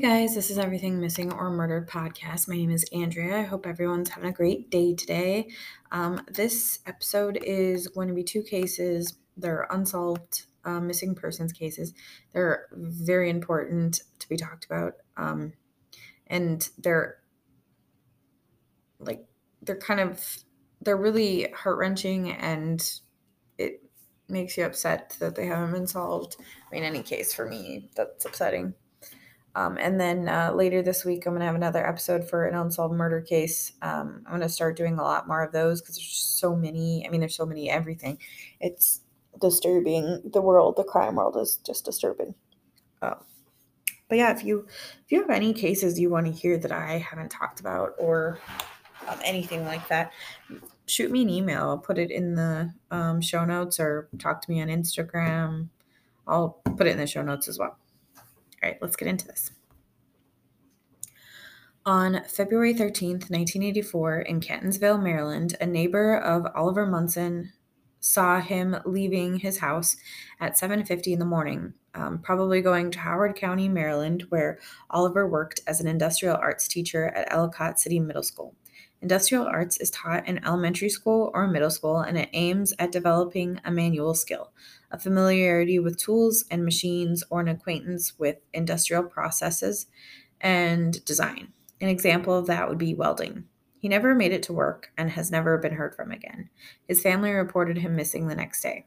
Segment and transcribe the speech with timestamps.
[0.00, 2.48] Guys, this is Everything Missing or Murdered podcast.
[2.48, 3.40] My name is Andrea.
[3.40, 5.48] I hope everyone's having a great day today.
[5.92, 9.18] Um, this episode is going to be two cases.
[9.36, 11.92] They're unsolved uh, missing persons cases.
[12.32, 14.94] They're very important to be talked about.
[15.18, 15.52] Um,
[16.28, 17.18] and they're
[19.00, 19.26] like,
[19.60, 20.24] they're kind of,
[20.80, 22.82] they're really heart wrenching and
[23.58, 23.82] it
[24.30, 26.36] makes you upset that they haven't been solved.
[26.40, 28.72] I mean, any case for me, that's upsetting.
[29.54, 32.54] Um, and then uh, later this week, I'm going to have another episode for an
[32.54, 33.72] unsolved murder case.
[33.82, 37.04] Um, I'm going to start doing a lot more of those because there's so many.
[37.06, 38.18] I mean, there's so many everything.
[38.60, 39.00] It's
[39.40, 40.22] disturbing.
[40.32, 42.34] The world, the crime world, is just disturbing.
[43.02, 43.14] Uh,
[44.08, 46.98] but yeah, if you if you have any cases you want to hear that I
[46.98, 48.38] haven't talked about or
[49.08, 50.12] um, anything like that,
[50.86, 51.62] shoot me an email.
[51.62, 55.68] I'll put it in the um, show notes or talk to me on Instagram.
[56.26, 57.79] I'll put it in the show notes as well.
[58.62, 59.50] All right, let's get into this.
[61.86, 67.52] On February 13th, 1984, in Catonsville, Maryland, a neighbor of Oliver Munson
[68.00, 69.96] saw him leaving his house
[70.40, 74.58] at 7:50 in the morning, um, probably going to Howard County, Maryland, where
[74.90, 78.54] Oliver worked as an industrial arts teacher at Ellicott City Middle School.
[79.02, 83.58] Industrial arts is taught in elementary school or middle school, and it aims at developing
[83.64, 84.52] a manual skill,
[84.90, 89.86] a familiarity with tools and machines, or an acquaintance with industrial processes
[90.40, 91.52] and design.
[91.80, 93.44] An example of that would be welding.
[93.78, 96.50] He never made it to work and has never been heard from again.
[96.86, 98.86] His family reported him missing the next day.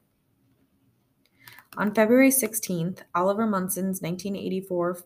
[1.76, 5.04] On February 16th, Oliver Munson's 1984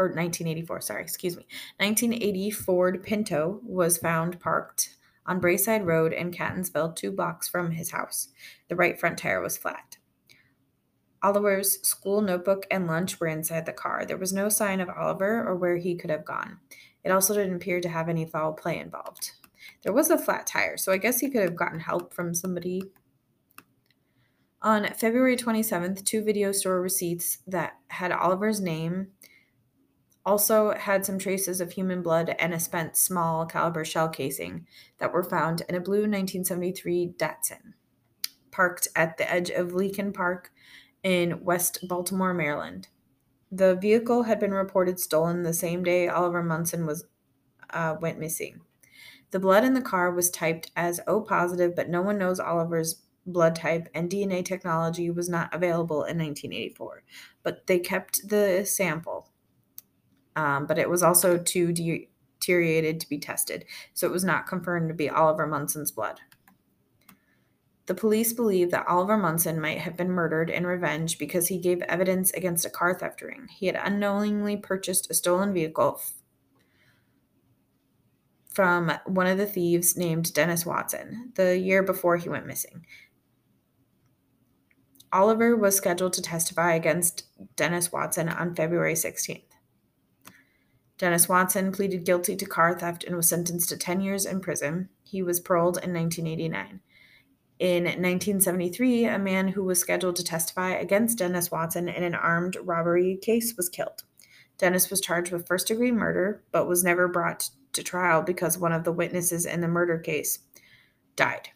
[0.00, 1.46] or 1984, sorry, excuse me,
[1.78, 4.96] 1980 Ford Pinto was found parked
[5.26, 8.28] on Braeside Road in Catonsville, two blocks from his house.
[8.68, 9.97] The right front tire was flat.
[11.22, 14.04] Oliver's school notebook and lunch were inside the car.
[14.04, 16.58] There was no sign of Oliver or where he could have gone.
[17.04, 19.32] It also didn't appear to have any foul play involved.
[19.82, 22.82] There was a flat tire, so I guess he could have gotten help from somebody.
[24.62, 29.08] On February 27th, two video store receipts that had Oliver's name
[30.26, 34.66] also had some traces of human blood and a spent small caliber shell casing
[34.98, 37.74] that were found in a blue 1973 Datsun
[38.50, 40.50] parked at the edge of Leakin Park
[41.08, 42.88] in West Baltimore, Maryland.
[43.50, 47.06] The vehicle had been reported stolen the same day Oliver Munson was
[47.70, 48.60] uh, went missing.
[49.30, 53.02] The blood in the car was typed as O positive, but no one knows Oliver's
[53.24, 57.04] blood type, and DNA technology was not available in 1984.
[57.42, 59.30] But they kept the sample
[60.38, 64.88] um, but it was also too deteriorated to be tested, so it was not confirmed
[64.88, 66.20] to be Oliver Munson's blood.
[67.88, 71.80] The police believe that Oliver Munson might have been murdered in revenge because he gave
[71.82, 73.48] evidence against a car theft ring.
[73.50, 75.98] He had unknowingly purchased a stolen vehicle
[78.52, 82.84] from one of the thieves named Dennis Watson the year before he went missing.
[85.10, 87.24] Oliver was scheduled to testify against
[87.56, 89.44] Dennis Watson on February 16th.
[90.98, 94.90] Dennis Watson pleaded guilty to car theft and was sentenced to 10 years in prison.
[95.04, 96.80] He was paroled in 1989.
[97.58, 102.56] In 1973, a man who was scheduled to testify against Dennis Watson in an armed
[102.62, 104.04] robbery case was killed.
[104.58, 108.72] Dennis was charged with first degree murder, but was never brought to trial because one
[108.72, 110.40] of the witnesses in the murder case
[111.16, 111.48] died.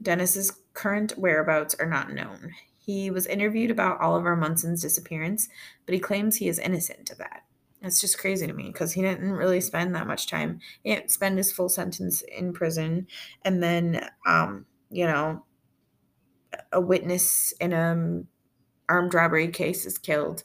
[0.00, 2.52] Dennis's current whereabouts are not known.
[2.76, 5.48] He was interviewed about Oliver Munson's disappearance,
[5.86, 7.44] but he claims he is innocent of that.
[7.82, 10.60] That's just crazy to me because he didn't really spend that much time.
[10.82, 13.06] He didn't spend his full sentence in prison.
[13.44, 15.44] And then, um, you know,
[16.72, 18.22] a witness in a
[18.88, 20.44] armed robbery case is killed.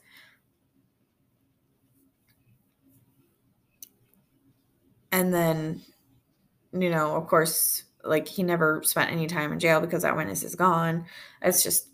[5.10, 5.82] And then,
[6.72, 10.42] you know, of course, like he never spent any time in jail because that witness
[10.42, 11.06] is gone.
[11.40, 11.88] It's just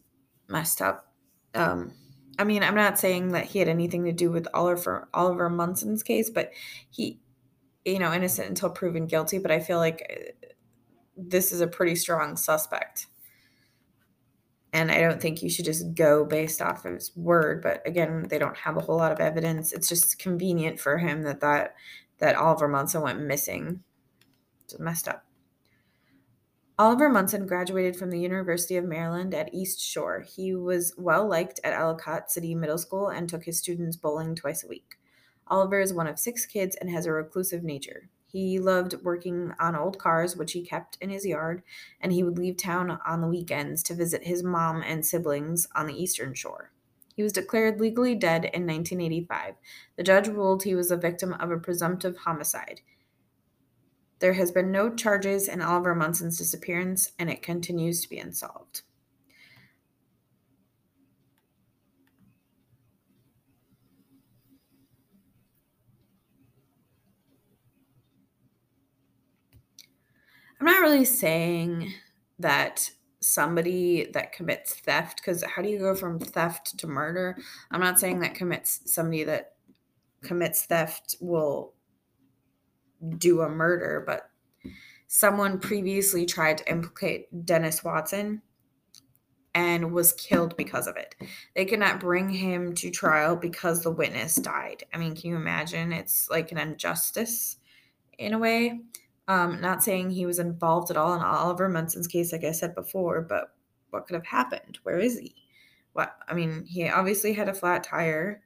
[0.49, 1.12] messed up.
[1.54, 1.93] Um,
[2.38, 6.02] I mean, I'm not saying that he had anything to do with Oliver Oliver Munson's
[6.02, 6.52] case, but
[6.88, 7.19] he,
[7.84, 9.38] you know, innocent until proven guilty.
[9.38, 10.54] But I feel like uh,
[11.16, 13.06] this is a pretty strong suspect,
[14.73, 17.62] and I don't think you should just go based off of his word.
[17.62, 19.73] But again, they don't have a whole lot of evidence.
[19.73, 21.75] It's just convenient for him that that
[22.19, 23.82] that Oliver Munson went missing.
[24.65, 25.25] It's messed up.
[26.79, 30.20] Oliver Munson graduated from the University of Maryland at East Shore.
[30.20, 34.62] He was well liked at Ellicott City Middle School and took his students bowling twice
[34.62, 34.97] a week.
[35.49, 38.11] Oliver is one of six kids and has a reclusive nature.
[38.30, 41.62] He loved working on old cars, which he kept in his yard,
[41.98, 45.86] and he would leave town on the weekends to visit his mom and siblings on
[45.86, 46.70] the Eastern Shore.
[47.16, 49.54] He was declared legally dead in 1985.
[49.96, 52.82] The judge ruled he was a victim of a presumptive homicide.
[54.19, 58.82] There has been no charges in Oliver Munson's disappearance, and it continues to be unsolved.
[70.60, 71.93] I'm not really saying
[72.38, 72.90] that
[73.20, 77.37] somebody that commits theft, because how do you go from theft to murder?
[77.70, 79.55] I'm not saying that commits somebody that
[80.22, 81.75] commits theft will
[83.19, 84.31] do a murder, but
[85.06, 88.43] someone previously tried to implicate Dennis Watson
[89.54, 91.14] and was killed because of it.
[91.56, 94.84] They could not bring him to trial because the witness died.
[94.93, 95.93] I mean, can you imagine?
[95.93, 97.56] It's like an injustice
[98.19, 98.81] in a way.
[99.28, 102.75] Um, not saying he was involved at all in Oliver Munson's case, like I said
[102.75, 103.52] before, but
[103.90, 104.78] what could have happened?
[104.82, 105.34] Where is he?
[105.92, 108.42] What I mean, he obviously had a flat tire.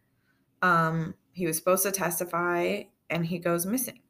[0.61, 4.01] Um, he was supposed to testify, and he goes missing.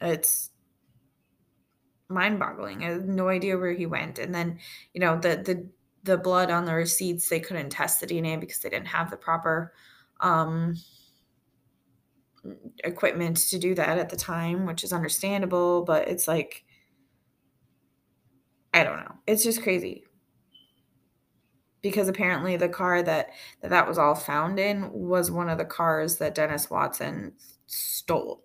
[0.00, 0.50] It's
[2.08, 2.84] mind-boggling.
[2.84, 4.18] I have no idea where he went.
[4.18, 4.58] And then,
[4.94, 5.68] you know, the the
[6.04, 9.16] the blood on the receipts, they couldn't test the DNA because they didn't have the
[9.16, 9.72] proper
[10.20, 10.74] um,
[12.84, 16.64] equipment to do that at the time, which is understandable, but it's like
[18.74, 19.14] I don't know.
[19.26, 20.04] It's just crazy.
[21.82, 23.30] Because apparently the car that,
[23.60, 27.32] that that was all found in was one of the cars that Dennis Watson
[27.66, 28.44] stole.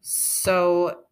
[0.00, 1.04] So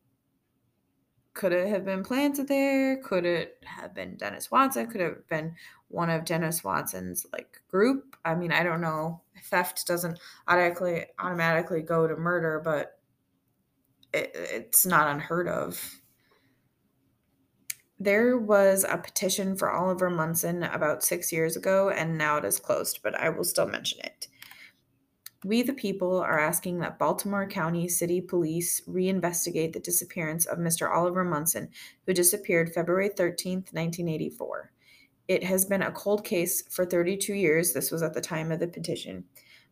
[1.35, 2.99] could it have been planted there?
[2.99, 4.87] Could it have been Dennis Watson?
[4.87, 5.55] Could it have been
[5.89, 8.17] one of Dennis Watson's like group?
[8.25, 9.23] I mean, I don't know.
[9.45, 12.99] Theft doesn't automatically automatically go to murder, but
[14.13, 16.01] it, it's not unheard of.
[17.99, 22.59] There was a petition for Oliver Munson about six years ago, and now it is
[22.59, 24.27] closed, but I will still mention it.
[25.45, 30.89] We, the people, are asking that Baltimore County City Police reinvestigate the disappearance of Mr.
[30.89, 31.69] Oliver Munson,
[32.07, 34.71] who disappeared February 13th, 1984.
[35.27, 37.73] It has been a cold case for 32 years.
[37.73, 39.25] This was at the time of the petition.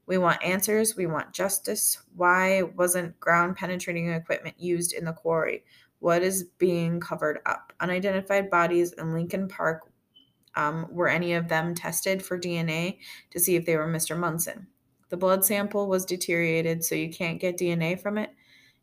[0.06, 0.96] We want answers.
[0.96, 2.02] We want justice.
[2.16, 5.64] Why wasn't ground penetrating equipment used in the quarry?
[6.00, 7.72] What is being covered up?
[7.78, 9.82] Unidentified bodies in Lincoln Park.
[10.56, 12.98] Um, were any of them tested for DNA
[13.30, 14.18] to see if they were Mr.
[14.18, 14.66] Munson?
[15.10, 18.30] The blood sample was deteriorated, so you can't get DNA from it.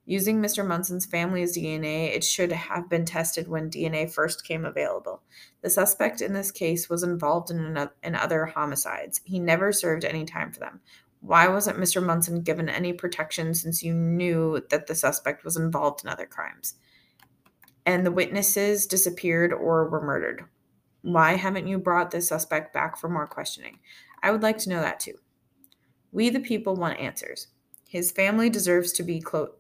[0.05, 0.65] Using Mr.
[0.65, 5.21] Munson's family's DNA, it should have been tested when DNA first came available.
[5.61, 9.19] The suspect in this case was involved in, another, in other homicides.
[9.25, 10.79] He never served any time for them.
[11.19, 12.01] Why wasn't Mr.
[12.01, 16.75] Munson given any protection since you knew that the suspect was involved in other crimes?
[17.85, 20.45] And the witnesses disappeared or were murdered.
[21.01, 23.79] Why haven't you brought the suspect back for more questioning?
[24.23, 25.15] I would like to know that too.
[26.17, 27.45] We, the people, want answers.
[27.87, 29.53] His family deserves to be clo-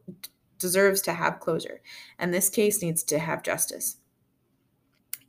[0.57, 1.81] deserves to have closure,
[2.17, 3.97] and this case needs to have justice.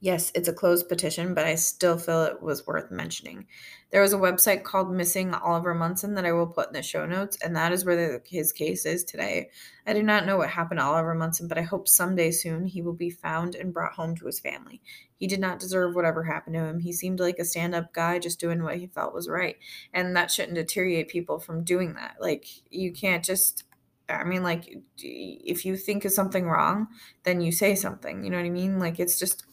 [0.01, 3.49] Yes, it's a closed petition, but I still feel it was worth mentioning.
[3.91, 7.05] There was a website called Missing Oliver Munson that I will put in the show
[7.05, 9.51] notes, and that is where the, his case is today.
[9.89, 12.81] I do not know what happened to Oliver Munson, but I hope someday soon he
[12.81, 14.81] will be found and brought home to his family.
[15.17, 16.79] He did not deserve whatever happened to him.
[16.79, 19.57] He seemed like a stand up guy just doing what he felt was right,
[19.93, 22.19] and that shouldn't deteriorate people from doing that.
[22.21, 23.65] Like, you can't just
[24.11, 26.89] I mean, like, if you think of something wrong,
[27.25, 28.25] then you say something.
[28.25, 28.79] You know what I mean?
[28.79, 29.45] Like, it's just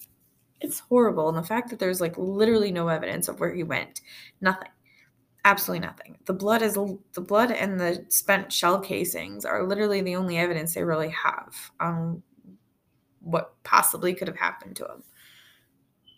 [0.62, 1.30] it's horrible.
[1.30, 4.02] And the fact that there's like literally no evidence of where he went,
[4.42, 4.70] nothing,
[5.44, 6.18] absolutely nothing.
[6.26, 10.74] The blood is the blood and the spent shell casings are literally the only evidence
[10.74, 12.24] they really have on
[13.20, 15.04] what possibly could have happened to him.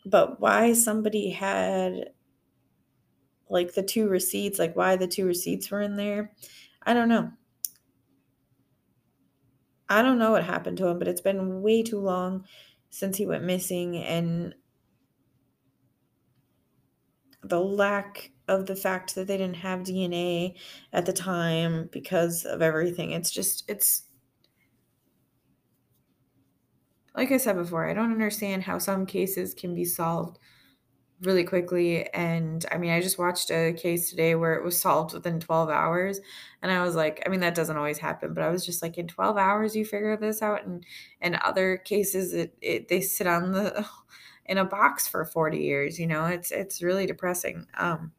[0.06, 2.12] But why somebody had
[3.50, 6.34] like the two receipts, like why the two receipts were in there,
[6.84, 7.32] I don't know.
[9.90, 12.46] I don't know what happened to him, but it's been way too long
[12.98, 14.56] since he went missing and
[17.44, 20.56] the lack of the fact that they didn't have DNA
[20.94, 23.12] at the time because of everything.
[23.12, 24.06] It's just, it's
[27.16, 30.40] like I said before, I don't understand how some cases can be solved
[31.22, 32.08] really quickly.
[32.14, 35.70] And I mean, I just watched a case today where it was solved within 12
[35.70, 36.20] hours.
[36.62, 38.98] And I was like, I mean, that doesn't always happen, but I was just like,
[38.98, 40.66] in 12 hours, you figure this out.
[40.66, 40.86] And
[41.22, 43.86] in other cases, it, it they sit on the
[44.46, 47.68] in a box for 40 years, you know, it's it's really depressing.
[47.78, 48.12] Um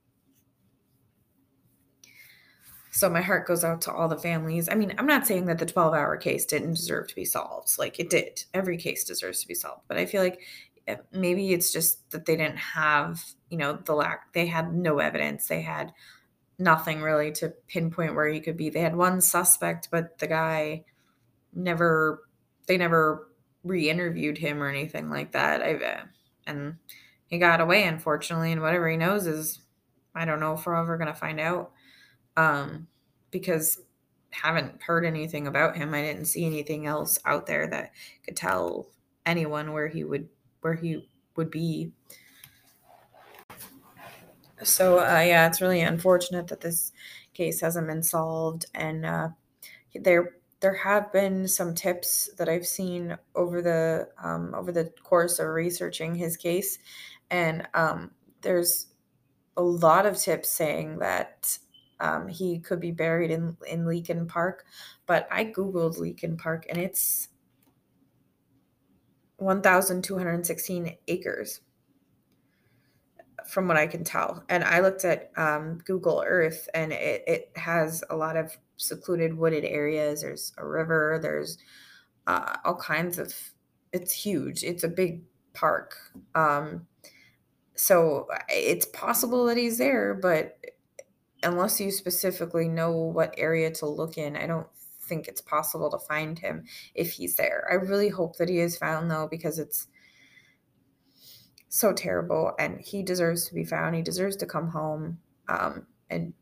[2.98, 4.68] so my heart goes out to all the families.
[4.68, 7.78] I mean, I'm not saying that the 12 hour case didn't deserve to be solved.
[7.78, 8.44] Like it did.
[8.52, 9.82] Every case deserves to be solved.
[9.86, 10.40] But I feel like
[11.12, 15.46] maybe it's just that they didn't have you know, the lack, they had no evidence.
[15.46, 15.92] They had
[16.58, 18.70] nothing really to pinpoint where he could be.
[18.70, 20.84] They had one suspect, but the guy
[21.54, 22.22] never,
[22.66, 23.28] they never
[23.64, 25.62] re interviewed him or anything like that.
[25.62, 26.02] I,
[26.46, 26.76] and
[27.26, 28.52] he got away, unfortunately.
[28.52, 29.60] And whatever he knows is,
[30.14, 31.72] I don't know if we're ever going to find out.
[32.36, 32.86] Um,
[33.30, 33.80] because
[34.30, 35.94] haven't heard anything about him.
[35.94, 37.92] I didn't see anything else out there that
[38.24, 38.90] could tell
[39.26, 40.28] anyone where he would
[40.60, 41.92] where he would be.
[44.62, 46.92] So uh, yeah, it's really unfortunate that this
[47.32, 49.28] case hasn't been solved, and uh,
[49.94, 55.38] there there have been some tips that I've seen over the um, over the course
[55.38, 56.78] of researching his case,
[57.30, 58.10] and um,
[58.40, 58.88] there's
[59.56, 61.58] a lot of tips saying that
[62.00, 64.64] um, he could be buried in in Leakin Park,
[65.06, 67.28] but I googled Leakin Park and it's
[69.38, 71.60] 1,216 acres,
[73.46, 74.44] from what I can tell.
[74.48, 79.34] And I looked at um, Google Earth, and it it has a lot of secluded
[79.34, 80.22] wooded areas.
[80.22, 81.18] There's a river.
[81.22, 81.58] There's
[82.26, 83.34] uh, all kinds of.
[83.92, 84.64] It's huge.
[84.64, 85.22] It's a big
[85.54, 85.96] park.
[86.34, 86.86] Um,
[87.74, 90.58] so it's possible that he's there, but
[91.42, 94.66] unless you specifically know what area to look in, I don't
[95.08, 97.66] think it's possible to find him if he's there.
[97.70, 99.88] I really hope that he is found though, because it's
[101.68, 103.94] so terrible and he deserves to be found.
[103.94, 106.32] He deserves to come home um, and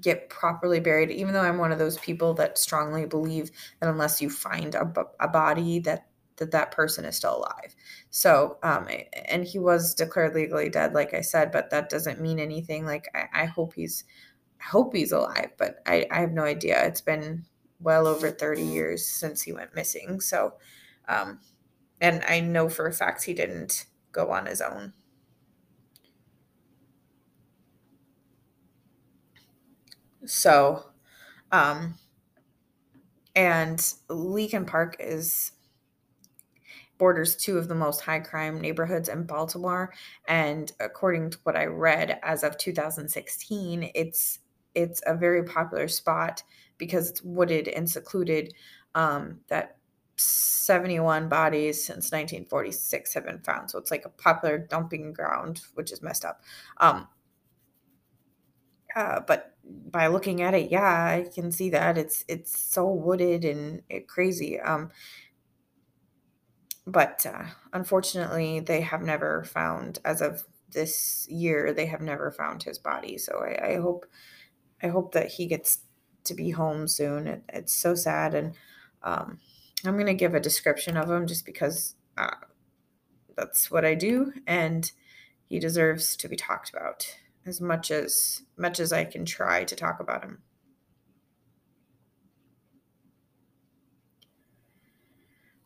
[0.00, 4.20] get properly buried even though i'm one of those people that strongly believe that unless
[4.20, 4.84] you find a,
[5.28, 7.74] body that that that person is still alive.
[8.10, 8.88] So, um,
[9.26, 12.84] and he was declared legally dead, like I said, but that doesn't mean anything.
[12.84, 14.04] Like I, I hope he's,
[14.62, 16.84] hope he's alive, but I, I have no idea.
[16.86, 17.44] It's been
[17.80, 20.20] well over 30 years since he went missing.
[20.20, 20.54] So,
[21.08, 21.40] um,
[22.00, 24.92] and I know for a fact he didn't go on his own.
[30.24, 30.84] So,
[31.52, 31.94] um,
[33.34, 35.52] and Leakin Park is
[36.98, 39.92] borders two of the most high crime neighborhoods in Baltimore.
[40.28, 44.38] And according to what I read, as of 2016, it's
[44.76, 46.42] it's a very popular spot
[46.78, 48.52] because it's wooded and secluded.
[48.94, 49.76] Um, that
[50.16, 53.70] 71 bodies since 1946 have been found.
[53.70, 56.42] So it's like a popular dumping ground, which is messed up.
[56.78, 57.08] Um,
[58.94, 59.54] uh, but
[59.90, 64.08] by looking at it, yeah, I can see that it's it's so wooded and it,
[64.08, 64.58] crazy.
[64.58, 64.90] Um,
[66.86, 72.62] but uh, unfortunately, they have never found, as of this year, they have never found
[72.62, 73.18] his body.
[73.18, 74.06] So I, I hope,
[74.86, 75.80] I hope that he gets
[76.24, 77.26] to be home soon.
[77.26, 78.54] It, it's so sad, and
[79.02, 79.40] um,
[79.84, 82.36] I'm gonna give a description of him just because uh,
[83.36, 84.90] that's what I do, and
[85.48, 87.04] he deserves to be talked about
[87.46, 90.42] as much as much as I can try to talk about him.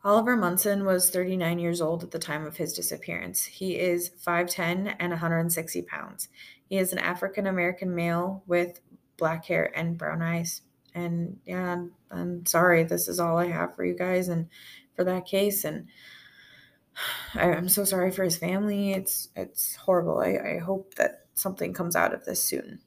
[0.03, 3.45] Oliver Munson was 39 years old at the time of his disappearance.
[3.45, 6.27] He is 5'10 and 160 pounds.
[6.67, 8.79] He is an African American male with
[9.21, 10.63] black hair and brown eyes.
[10.93, 14.49] And yeah, I'm, sorry, this is all I have for you guys and
[14.95, 15.63] for that case.
[15.63, 15.87] And
[17.35, 18.91] I, am so sorry for his family.
[18.91, 20.19] It's it's horrible.
[20.19, 22.79] I, I hope that something comes out of this soon.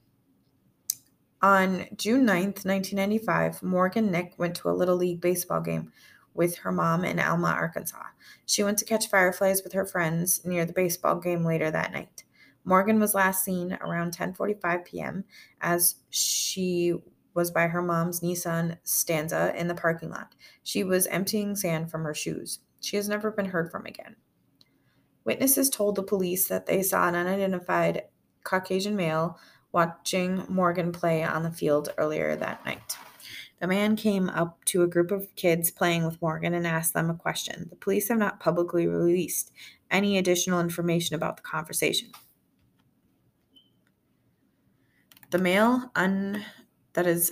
[1.41, 5.91] On June 9th, 1995, Morgan Nick went to a Little League baseball game
[6.33, 8.03] with her mom in Alma, Arkansas.
[8.45, 12.14] She went to catch fireflies with her friends near the baseball game later that night.
[12.65, 15.23] Morgan was last seen around 10:45 p.m.
[15.61, 16.95] as she
[17.35, 20.33] was by her mom's Nissan Stanza in the parking lot.
[20.63, 22.59] She was emptying sand from her shoes.
[22.79, 24.15] She has never been heard from again.
[25.25, 28.03] Witnesses told the police that they saw an unidentified
[28.43, 29.39] Caucasian male
[29.71, 32.97] watching Morgan play on the field earlier that night.
[33.59, 37.09] The man came up to a group of kids playing with Morgan and asked them
[37.09, 37.67] a question.
[37.69, 39.51] The police have not publicly released
[39.89, 42.11] any additional information about the conversation.
[45.31, 46.45] The male un,
[46.93, 47.31] that is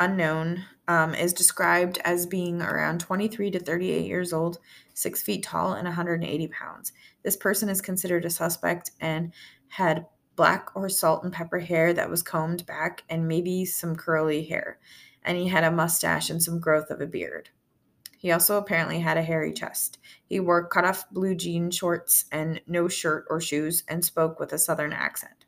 [0.00, 4.58] unknown um, is described as being around 23 to 38 years old,
[4.94, 6.92] six feet tall, and 180 pounds.
[7.22, 9.32] This person is considered a suspect and
[9.68, 14.44] had black or salt and pepper hair that was combed back and maybe some curly
[14.44, 14.78] hair
[15.24, 17.48] and he had a mustache and some growth of a beard.
[18.18, 19.98] He also apparently had a hairy chest.
[20.24, 24.52] He wore cut off blue jean shorts and no shirt or shoes and spoke with
[24.52, 25.43] a southern accent.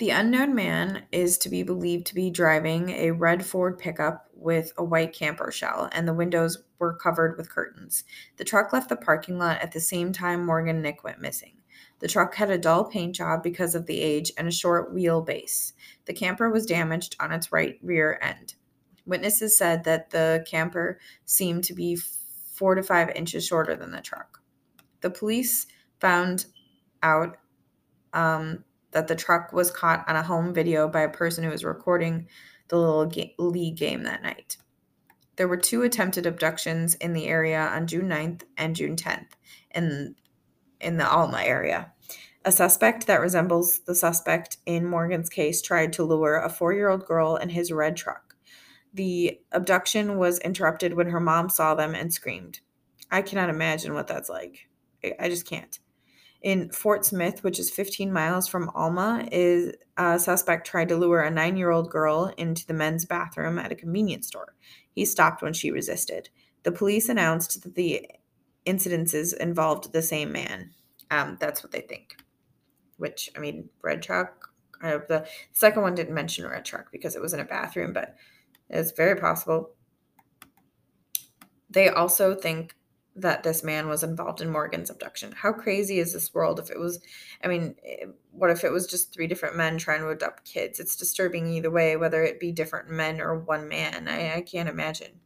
[0.00, 4.72] The unknown man is to be believed to be driving a red Ford pickup with
[4.78, 8.04] a white camper shell, and the windows were covered with curtains.
[8.38, 11.58] The truck left the parking lot at the same time Morgan and Nick went missing.
[11.98, 15.74] The truck had a dull paint job because of the age and a short wheelbase.
[16.06, 18.54] The camper was damaged on its right rear end.
[19.04, 21.96] Witnesses said that the camper seemed to be
[22.54, 24.40] four to five inches shorter than the truck.
[25.02, 25.66] The police
[26.00, 26.46] found
[27.02, 27.36] out
[28.14, 31.64] um, that the truck was caught on a home video by a person who was
[31.64, 32.26] recording
[32.68, 34.56] the little ga- league game that night.
[35.36, 39.30] There were two attempted abductions in the area on June 9th and June 10th
[39.74, 40.14] in,
[40.80, 41.92] in the Alma area.
[42.44, 46.88] A suspect that resembles the suspect in Morgan's case tried to lure a four year
[46.88, 48.34] old girl in his red truck.
[48.92, 52.60] The abduction was interrupted when her mom saw them and screamed.
[53.10, 54.68] I cannot imagine what that's like.
[55.18, 55.78] I just can't
[56.42, 61.20] in Fort Smith, which is 15 miles from Alma, is a suspect tried to lure
[61.20, 64.54] a nine year old girl into the men's bathroom at a convenience store.
[64.92, 66.30] He stopped when she resisted.
[66.62, 68.08] The police announced that the
[68.66, 70.70] incidences involved the same man.
[71.10, 72.16] Um, that's what they think.
[72.96, 74.48] Which, I mean, red truck.
[74.82, 78.14] Uh, the second one didn't mention red truck because it was in a bathroom, but
[78.70, 79.74] it's very possible.
[81.68, 82.74] They also think
[83.16, 85.32] that this man was involved in Morgan's abduction.
[85.32, 87.00] How crazy is this world if it was
[87.42, 90.80] I mean, eh, what if it was just three different men trying to adopt kids?
[90.80, 94.08] It's disturbing either way whether it be different men or one man.
[94.08, 95.20] I, I can't imagine.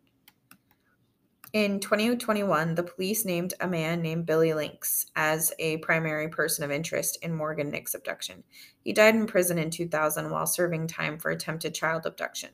[1.55, 6.73] In 2021, the police named a man named Billy Lincks as a primary person of
[6.73, 8.43] interest in Morgan Nick's abduction.
[8.83, 12.51] He died in prison in 2000 while serving time for attempted child abduction.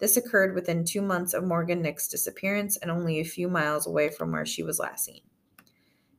[0.00, 4.08] This occurred within two months of Morgan Nick's disappearance and only a few miles away
[4.08, 5.20] from where she was last seen.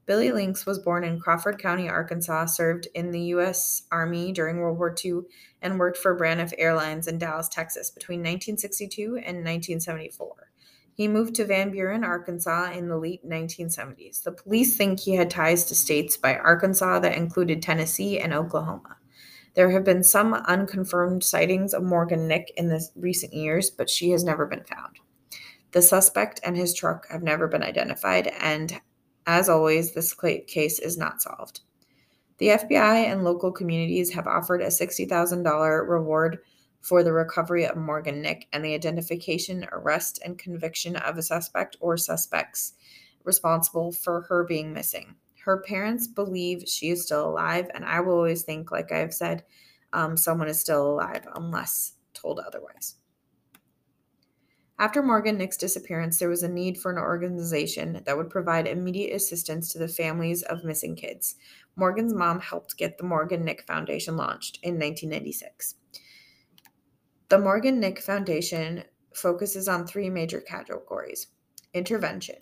[0.05, 3.83] Billy Lincks was born in Crawford County, Arkansas, served in the U.S.
[3.91, 5.21] Army during World War II,
[5.61, 10.51] and worked for Braniff Airlines in Dallas, Texas between 1962 and 1974.
[10.93, 14.23] He moved to Van Buren, Arkansas in the late 1970s.
[14.23, 18.97] The police think he had ties to states by Arkansas that included Tennessee and Oklahoma.
[19.53, 24.11] There have been some unconfirmed sightings of Morgan Nick in the recent years, but she
[24.11, 24.99] has never been found.
[25.71, 28.79] The suspect and his truck have never been identified, and
[29.27, 31.61] as always, this case is not solved.
[32.37, 36.39] The FBI and local communities have offered a $60,000 reward
[36.81, 41.77] for the recovery of Morgan Nick and the identification, arrest, and conviction of a suspect
[41.79, 42.73] or suspects
[43.23, 48.13] responsible for her being missing her parents believe she is still alive, and I will
[48.13, 49.43] always think, like I've said,
[49.93, 52.95] um, someone is still alive unless told otherwise.
[54.77, 59.15] After Morgan Nick's disappearance, there was a need for an organization that would provide immediate
[59.15, 61.36] assistance to the families of missing kids.
[61.75, 65.75] Morgan's mom helped get the Morgan Nick Foundation launched in 1996.
[67.30, 71.27] The Morgan Nick Foundation focuses on three major categories
[71.73, 72.38] intervention.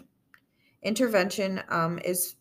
[0.81, 2.35] Intervention um, is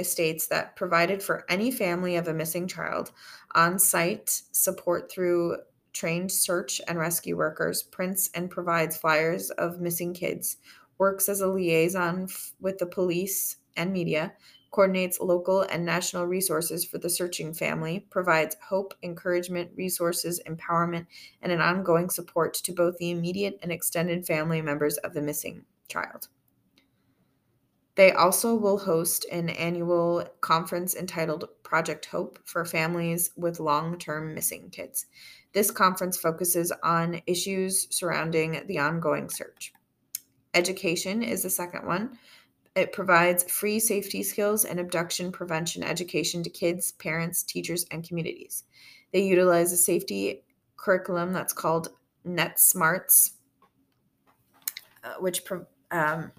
[0.00, 3.12] estates that provided for any family of a missing child
[3.54, 5.58] on site support through
[5.92, 10.56] trained search and rescue workers, prints and provides flyers of missing kids,
[10.98, 14.32] works as a liaison f- with the police and media,
[14.70, 21.06] coordinates local and national resources for the searching family, provides hope, encouragement, resources, empowerment,
[21.42, 25.64] and an ongoing support to both the immediate and extended family members of the missing
[25.88, 26.28] child.
[28.00, 34.34] They also will host an annual conference entitled Project Hope for families with long term
[34.34, 35.04] missing kids.
[35.52, 39.74] This conference focuses on issues surrounding the ongoing search.
[40.54, 42.18] Education is the second one.
[42.74, 48.64] It provides free safety skills and abduction prevention education to kids, parents, teachers, and communities.
[49.12, 50.42] They utilize a safety
[50.78, 51.88] curriculum that's called
[52.26, 53.32] NetSmartz,
[55.04, 55.42] uh, which
[55.90, 56.32] um,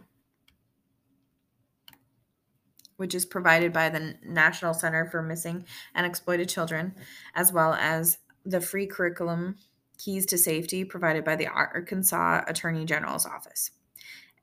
[3.01, 6.93] which is provided by the National Center for Missing and Exploited Children,
[7.33, 9.55] as well as the free curriculum
[9.97, 13.71] Keys to Safety provided by the Arkansas Attorney General's Office.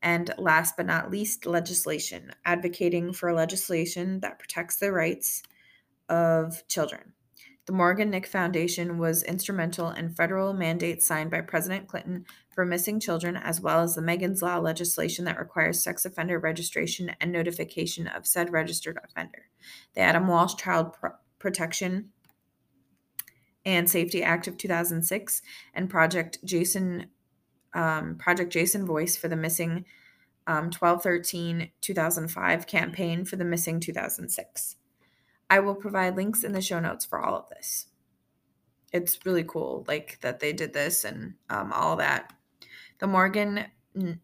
[0.02, 5.44] And last but not least, legislation, advocating for legislation that protects the rights
[6.08, 7.12] of children.
[7.66, 12.26] The Morgan Nick Foundation was instrumental in federal mandates signed by President Clinton
[12.58, 17.12] for missing children, as well as the Megan's Law legislation that requires sex offender registration
[17.20, 19.46] and notification of said registered offender.
[19.94, 22.08] The Adam Walsh Child Pro- Protection
[23.64, 25.40] and Safety Act of 2006
[25.72, 27.06] and Project Jason
[27.74, 29.84] um, Project Jason Voice for the missing
[30.48, 34.74] um, 1213 2005 campaign for the missing 2006.
[35.48, 37.86] I will provide links in the show notes for all of this.
[38.92, 42.32] It's really cool, like that they did this and um, all that.
[42.98, 43.66] The Morgan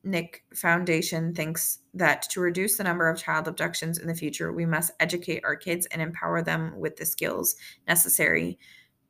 [0.02, 4.66] Nick Foundation thinks that to reduce the number of child abductions in the future, we
[4.66, 7.56] must educate our kids and empower them with the skills
[7.86, 8.58] necessary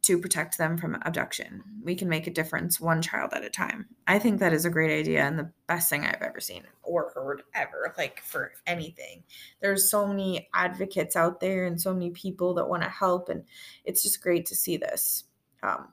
[0.02, 1.62] to protect them from abduction.
[1.82, 3.86] We can make a difference one child at a time.
[4.06, 7.10] I think that is a great idea and the best thing I've ever seen or
[7.14, 9.24] heard ever, like for anything.
[9.62, 13.44] There's so many advocates out there and so many people that want to help, and
[13.86, 15.24] it's just great to see this.
[15.62, 15.88] Um,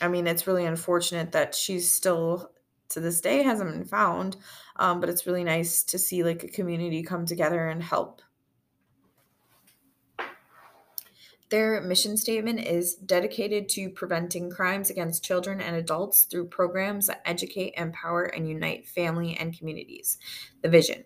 [0.00, 2.50] I mean, it's really unfortunate that she's still
[2.90, 4.36] to this day hasn't been found,
[4.76, 8.22] um, but it's really nice to see like a community come together and help
[11.50, 17.22] Their mission statement is dedicated to preventing crimes against children and adults through programs that
[17.24, 20.18] educate, empower, and unite family and communities.
[20.62, 21.04] The vision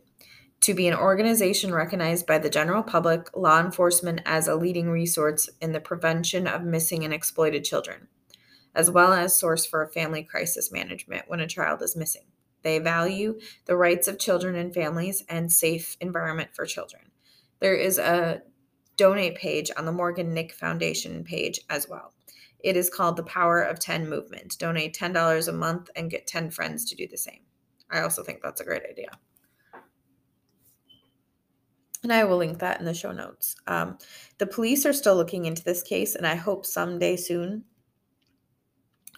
[0.60, 5.48] to be an organization recognized by the general public, law enforcement as a leading resource
[5.60, 8.08] in the prevention of missing and exploited children,
[8.74, 12.24] as well as source for family crisis management when a child is missing.
[12.62, 17.10] They value the rights of children and families and safe environment for children.
[17.60, 18.42] There is a
[18.96, 22.12] donate page on the Morgan Nick Foundation page as well.
[22.60, 24.58] It is called the Power of 10 Movement.
[24.58, 27.40] Donate $10 a month and get 10 friends to do the same.
[27.90, 29.10] I also think that's a great idea.
[32.02, 33.56] And I will link that in the show notes.
[33.66, 33.98] Um,
[34.38, 37.64] the police are still looking into this case, and I hope someday soon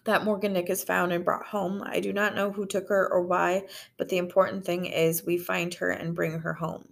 [0.06, 1.82] that Morgan Nick is found and brought home.
[1.84, 3.64] I do not know who took her or why,
[3.98, 6.88] but the important thing is we find her and bring her home.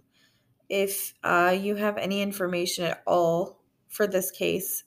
[0.69, 4.83] If uh, you have any information at all for this case,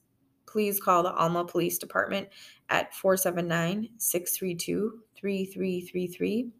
[0.46, 2.28] please call the Alma Police Department
[2.68, 6.50] at 479 632 3333.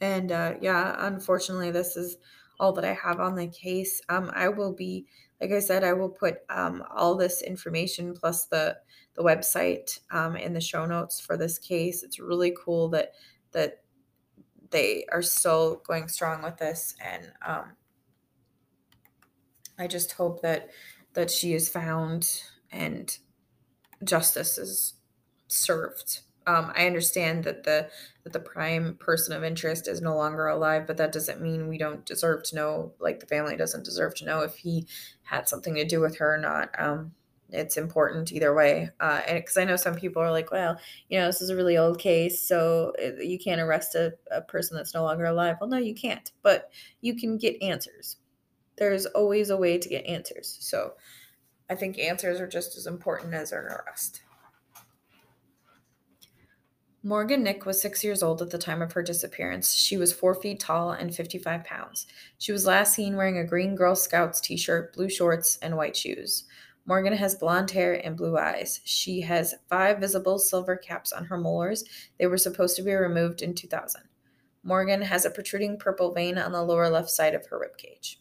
[0.00, 2.18] And uh, yeah, unfortunately, this is
[2.58, 4.00] all that I have on the case.
[4.08, 5.06] Um, I will be,
[5.40, 8.76] like I said, I will put um, all this information plus the
[9.16, 12.02] the website um, in the show notes for this case.
[12.02, 13.12] It's really cool that
[13.52, 13.82] that
[14.70, 17.72] they are still going strong with this, and um,
[19.78, 20.70] I just hope that
[21.14, 23.16] that she is found and
[24.04, 24.94] justice is
[25.48, 26.20] served.
[26.46, 27.88] Um, I understand that the
[28.22, 31.78] that the prime person of interest is no longer alive, but that doesn't mean we
[31.78, 32.92] don't deserve to know.
[33.00, 34.86] Like the family doesn't deserve to know if he
[35.22, 36.70] had something to do with her or not.
[36.78, 37.12] Um,
[37.50, 38.90] it's important either way.
[39.00, 40.78] Uh, because I know some people are like, well,
[41.08, 44.40] you know, this is a really old case, so uh, you can't arrest a, a
[44.40, 45.56] person that's no longer alive.
[45.60, 48.16] Well, no, you can't, but you can get answers
[48.76, 50.56] there's always a way to get answers.
[50.60, 50.92] So
[51.68, 54.22] I think answers are just as important as an arrest.
[57.02, 59.72] Morgan Nick was six years old at the time of her disappearance.
[59.72, 62.06] She was four feet tall and 55 pounds.
[62.38, 65.96] She was last seen wearing a green Girl Scouts t shirt, blue shorts, and white
[65.96, 66.44] shoes.
[66.86, 68.80] Morgan has blonde hair and blue eyes.
[68.84, 71.84] She has five visible silver caps on her molars.
[72.18, 74.02] They were supposed to be removed in 2000.
[74.62, 78.16] Morgan has a protruding purple vein on the lower left side of her ribcage.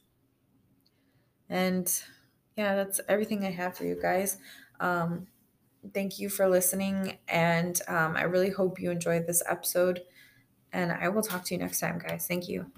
[1.49, 1.91] And
[2.56, 4.38] yeah, that's everything I have for you guys.
[4.80, 5.28] Um,
[5.93, 7.17] thank you for listening.
[7.28, 10.01] And um, I really hope you enjoyed this episode.
[10.73, 12.28] And I will talk to you next time, guys.
[12.28, 12.71] Thank you.